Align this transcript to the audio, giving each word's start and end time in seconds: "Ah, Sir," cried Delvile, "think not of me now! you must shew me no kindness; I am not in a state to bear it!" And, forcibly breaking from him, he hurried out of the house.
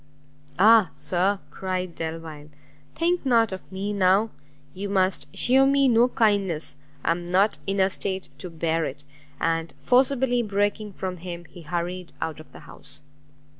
"Ah, 0.57 0.89
Sir," 0.95 1.37
cried 1.51 1.93
Delvile, 1.93 2.49
"think 2.95 3.23
not 3.23 3.51
of 3.51 3.71
me 3.71 3.93
now! 3.93 4.31
you 4.73 4.89
must 4.89 5.27
shew 5.37 5.67
me 5.67 5.87
no 5.87 6.07
kindness; 6.07 6.75
I 7.05 7.11
am 7.11 7.29
not 7.29 7.59
in 7.67 7.79
a 7.79 7.87
state 7.87 8.29
to 8.39 8.49
bear 8.49 8.83
it!" 8.83 9.03
And, 9.39 9.75
forcibly 9.77 10.41
breaking 10.41 10.93
from 10.93 11.17
him, 11.17 11.45
he 11.45 11.61
hurried 11.61 12.13
out 12.19 12.39
of 12.39 12.51
the 12.51 12.61
house. 12.61 13.03